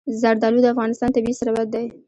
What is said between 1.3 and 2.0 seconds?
ثروت دی.